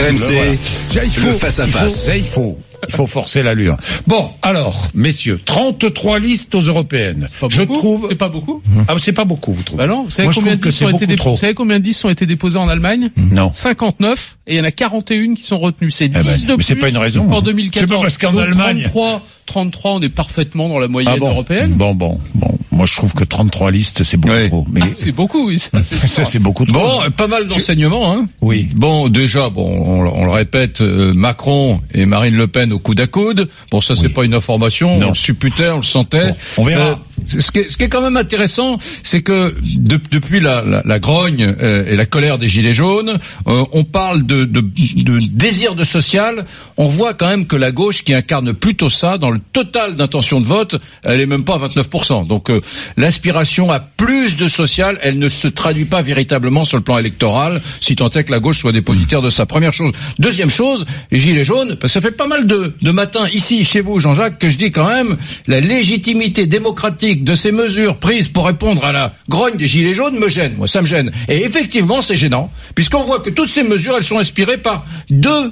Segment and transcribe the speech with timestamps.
[0.00, 0.58] RMC,
[1.04, 2.10] Il faut- le face à il faut- face.
[2.16, 2.58] il faut,
[2.88, 3.76] il faut forcer l'allure.
[4.06, 7.28] Bon, alors, messieurs, 33 listes aux européennes.
[7.40, 8.06] Pas Je beaucoup trouve.
[8.10, 10.38] C'est pas beaucoup Ah, c'est pas beaucoup, vous trouvez Bah non, vous savez Moi, je
[10.40, 11.30] combien de trouve que listes c'est ont été beaucoup dé- trop.
[11.32, 13.50] Vous savez combien de listes ont été déposées en Allemagne Non.
[13.52, 15.90] 59 et il y en a 41 qui sont retenues.
[15.90, 17.26] C'est 10 ben, de mais plus c'est pas une raison.
[17.26, 17.88] qu'en C'est 2014.
[17.96, 21.72] pas parce qu'en Allemagne- 33, 33, on est parfaitement dans la moyenne Ah bon européenne.
[21.72, 22.58] Bon, bon, bon.
[22.76, 24.48] Moi, je trouve que 33 listes, c'est beaucoup Oui.
[24.48, 24.66] trop.
[24.70, 25.58] Mais Ah, c'est beaucoup, oui.
[25.58, 26.26] Ça, c'est ça, sûr.
[26.28, 26.78] c'est beaucoup trop.
[26.78, 28.12] Bon, euh, pas mal d'enseignements.
[28.12, 28.26] Hein.
[28.42, 28.68] Oui.
[28.74, 33.00] Bon, déjà, bon, on, on le répète, euh, Macron et Marine Le Pen au coude
[33.00, 33.48] à coude.
[33.70, 34.12] Bon, ça, c'est Oui.
[34.12, 34.98] pas une information.
[34.98, 35.06] Non.
[35.06, 36.28] On le supputait, on le sentait.
[36.28, 37.00] Bon, on verra.
[37.26, 40.82] Ce, qui est, ce qui est quand même intéressant, c'est que de- depuis la, la,
[40.84, 45.18] la grogne euh, et la colère des gilets jaunes, euh, on parle de, de, de
[45.32, 46.44] désir de social.
[46.76, 50.40] On voit quand même que la gauche, qui incarne plutôt ça, dans le total d'intention
[50.40, 52.26] de vote, elle est même pas à 29%.
[52.26, 52.60] Donc, euh,
[52.96, 57.60] l'aspiration à plus de social, elle ne se traduit pas véritablement sur le plan électoral,
[57.80, 59.92] si tant est que la gauche soit dépositaire de sa première chose.
[60.18, 63.64] Deuxième chose, les gilets jaunes, parce que ça fait pas mal de, de matins ici,
[63.64, 68.28] chez vous, Jean-Jacques, que je dis quand même la légitimité démocratique de ces mesures prises
[68.28, 70.54] pour répondre à la grogne des gilets jaunes me gêne.
[70.56, 71.12] Moi, ça me gêne.
[71.28, 75.50] Et effectivement, c'est gênant, puisqu'on voit que toutes ces mesures, elles sont inspirées par 2%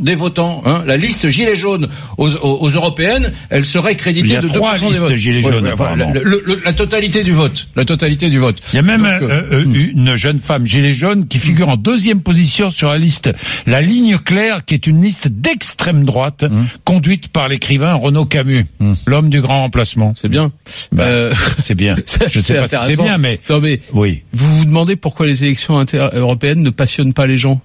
[0.00, 0.62] des votants.
[0.66, 0.82] Hein.
[0.86, 4.86] La liste gilets jaunes aux, aux, aux européennes, elle serait créditée de 2% trois des
[4.86, 5.12] listes votes.
[5.16, 6.12] gilets Ouais, jaunes, ouais, enfin, apparemment.
[6.12, 7.68] le- le- le- la totalité du vote.
[7.76, 8.58] La totalité du vote.
[8.72, 11.68] Il y a même Donc, euh, euh, euh, une jeune femme gilet jaune qui figure
[11.68, 13.30] en deuxième position sur la liste
[13.66, 16.44] La Ligne Claire, qui est une liste d'extrême droite,
[16.84, 18.66] conduite par l'écrivain Renaud Camus,
[19.06, 20.14] l'homme du grand remplacement.
[20.16, 20.52] C'est bien.
[20.92, 21.32] Bah, Euh,
[21.64, 21.96] C'est bien.
[22.28, 24.22] Je sais pas si c'est bien, mais Non, mais oui.
[24.32, 27.60] vous vous demandez pourquoi les élections inter- européennes ne passionnent pas les gens.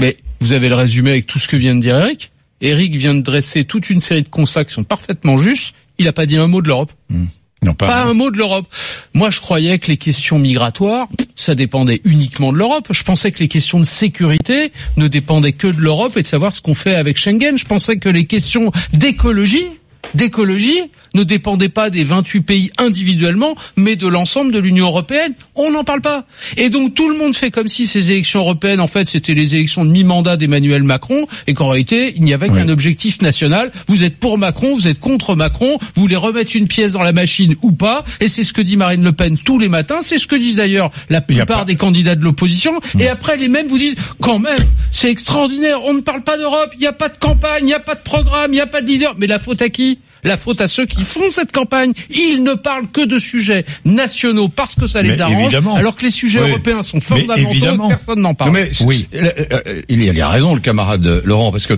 [0.00, 2.30] Mais vous avez le résumé avec tout ce que vient de dire Eric.
[2.60, 5.74] Eric vient de dresser toute une série de constats qui sont parfaitement justes.
[5.98, 6.92] Il n'a pas dit un mot de l'Europe.
[7.62, 7.86] Non pas.
[7.86, 8.66] Pas un mot de l'Europe.
[9.14, 12.88] Moi, je croyais que les questions migratoires, ça dépendait uniquement de l'Europe.
[12.90, 16.54] Je pensais que les questions de sécurité ne dépendaient que de l'Europe et de savoir
[16.54, 17.56] ce qu'on fait avec Schengen.
[17.56, 19.68] Je pensais que les questions d'écologie,
[20.14, 20.80] d'écologie,
[21.14, 25.32] ne dépendaient pas des 28 pays individuellement, mais de l'ensemble de l'Union européenne.
[25.54, 26.26] On n'en parle pas.
[26.56, 29.54] Et donc tout le monde fait comme si ces élections européennes, en fait, c'était les
[29.54, 33.72] élections de mi-mandat d'Emmanuel Macron, et qu'en réalité, il n'y avait qu'un objectif national.
[33.88, 37.12] Vous êtes pour Macron, vous êtes contre Macron, vous voulez remettre une pièce dans la
[37.12, 40.18] machine ou pas, et c'est ce que dit Marine Le Pen tous les matins, c'est
[40.18, 43.68] ce que disent d'ailleurs la plupart pas- des candidats de l'opposition, et après les mêmes
[43.68, 44.58] vous disent, quand même,
[44.90, 47.74] c'est extraordinaire, on ne parle pas d'Europe, il n'y a pas de campagne, il n'y
[47.74, 49.98] a pas de programme, il n'y a pas de leader, mais la faute à qui?
[50.26, 51.92] La faute à ceux qui font cette campagne.
[52.10, 55.74] Ils ne parlent que de sujets nationaux parce que ça les Mais arrange, évidemment.
[55.76, 56.50] alors que les sujets Oui.
[56.50, 57.86] européens sont Mais fondamentaux évidemment.
[57.86, 58.50] et personne n'en Non, parle.
[58.52, 59.06] mais Oui.
[59.14, 61.74] euh, euh, il, y a, il a raison le camarade euh, Laurent parce que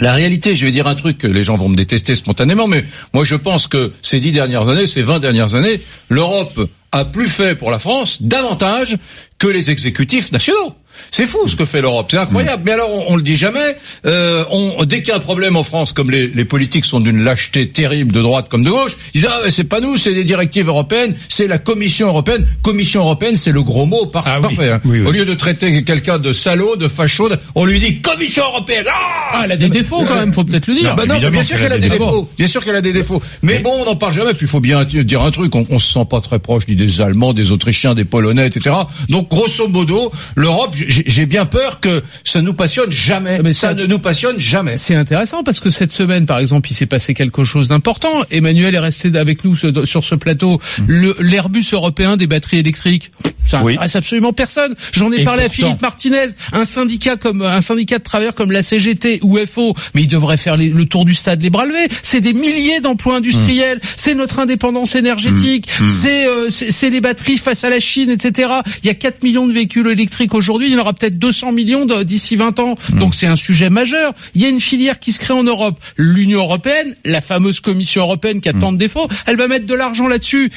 [0.00, 2.84] la réalité, je vais dire un truc que les gens vont me détester spontanément, mais
[3.14, 7.28] moi je pense que ces dix dernières années, ces vingt dernières années, l'Europe a plus
[7.28, 8.96] fait pour la France davantage
[9.38, 10.74] que les exécutifs nationaux.
[11.10, 12.62] C'est fou ce que fait l'Europe, c'est incroyable.
[12.66, 13.76] Mais alors on, on le dit jamais.
[14.06, 17.00] Euh, on, dès qu'il y a un problème en France, comme les, les politiques sont
[17.00, 19.96] d'une lâcheté terrible de droite comme de gauche, ils disent ah mais c'est pas nous,
[19.96, 22.46] c'est des directives européennes, c'est la Commission européenne.
[22.62, 24.54] Commission européenne, c'est le gros mot par- Ah oui.
[24.54, 24.72] parfait.
[24.72, 24.80] hein.
[24.84, 25.06] Oui, oui.
[25.06, 28.84] Au lieu de traiter quelqu'un de salaud, de facho, on lui dit Commission européenne.
[28.88, 30.94] Ah, Ah, elle a des défauts quand même, faut peut-être le dire.
[30.96, 32.28] bah non, bien sûr qu'elle qu'elle a des défauts.
[32.38, 33.22] Bien sûr qu'elle a des défauts.
[33.42, 34.32] Mais, bon, on n'en parle jamais.
[34.34, 35.54] Puis il faut bien dire un truc.
[35.54, 38.74] On, on se sent pas très proche ni des Allemands, des Autrichiens, des Polonais, etc.
[39.08, 43.38] Donc grosso modo, l'Europe, j'ai bien peur que ça nous passionne jamais.
[43.42, 44.76] Mais ça, ça- ne nous passionne jamais.
[44.76, 48.22] C'est intéressant parce que cette semaine, par exemple, il s'est passé quelque chose d'important.
[48.30, 50.60] Emmanuel est resté avec nous sur ce plateau.
[50.86, 53.10] Le- L'Airbus européen des batteries électriques,
[53.46, 53.72] ça Oui.
[53.74, 54.74] intéresse absolument personne.
[54.92, 58.50] J'en ai Et parlé à Philippe Martinez, un syndicat comme un syndicat de travailleurs comme
[58.52, 61.64] la CGT ou FO, mais il devrait faire les- le tour du stade les bras
[61.64, 61.88] levés.
[62.02, 63.80] C'est des milliers d'emplois industriels.
[63.96, 65.68] C'est notre indépendance énergétique.
[65.88, 68.50] C'est euh, c'est c'est les batteries face à la Chine, etc.
[68.82, 70.68] Il y a 4 millions de véhicules électriques aujourd'hui.
[70.68, 72.76] Il y en aura peut-être 200 millions de- d'ici 20 ans.
[72.92, 74.12] Donc c'est un sujet majeur.
[74.34, 75.78] Il y a une filière qui se crée en Europe.
[75.96, 79.74] L'Union européenne, la fameuse Commission européenne qui a tant de défauts, elle va mettre de
[79.74, 80.50] l'argent là-dessus.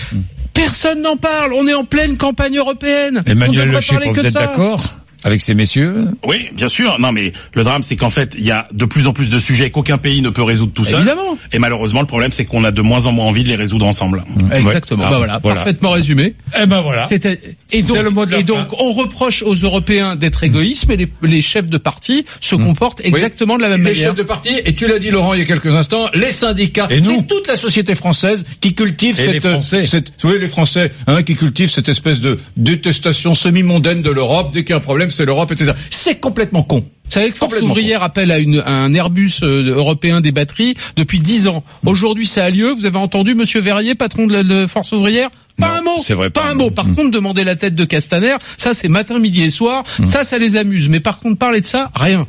[0.60, 1.54] Personne n'en parle.
[1.54, 3.24] On est en pleine campagne européenne.
[3.26, 4.48] On Emmanuel devrait Le que vous êtes ça.
[4.48, 4.99] d'accord?
[5.24, 6.08] Avec ces messieurs?
[6.26, 6.98] Oui, bien sûr.
[7.00, 9.40] Non, mais le drame, c'est qu'en fait, il y a de plus en plus de
[9.40, 10.96] sujets qu'aucun pays ne peut résoudre tout seul.
[11.02, 11.38] Évidemment.
[11.52, 13.86] Et malheureusement, le problème, c'est qu'on a de moins en moins envie de les résoudre
[13.86, 14.24] ensemble.
[14.52, 15.04] Exactement.
[15.04, 15.10] Ouais.
[15.10, 15.56] Bah Ah, voilà, voilà.
[15.62, 16.36] parfaitement résumé.
[16.62, 17.08] Eh ben voilà.
[17.08, 17.40] C'était-
[17.72, 20.96] Et donc, le mot de la et donc, on reproche aux Européens d'être égoïstes, mais
[20.96, 24.08] les, les chefs de parti se comportent exactement de la même les manière.
[24.08, 26.88] chefs de parti, et tu l'as dit Laurent il y a quelques instants, les syndicats,
[26.90, 29.86] c'est toute la société française qui cultive Et cette, les Français.
[29.86, 34.52] cette, oui les Français, hein, qui cultivent cette espèce de détestation semi-mondaine de l'Europe.
[34.54, 35.74] Dès qu'il y a un problème, c'est l'Europe, etc.
[35.90, 36.80] C'est complètement con.
[37.06, 40.76] Vous savez que Force ouvrière appelle à, une, à un Airbus euh, européen des batteries
[40.96, 41.64] depuis dix ans.
[41.86, 42.72] Aujourd'hui, ça a lieu.
[42.72, 45.30] Vous avez entendu Monsieur Verrier, patron de, la, de Force ouvrière?
[45.58, 46.04] Pas Non, un mot.
[46.04, 46.66] c'est vrai, pas, pas un mot.
[46.66, 46.72] mot.
[46.72, 49.84] Par contre, demander la tête de Castaner, ça c'est matin, midi et soir.
[50.06, 50.88] Ça, ça les amuse.
[50.88, 52.28] Mais par contre, parler de ça, rien.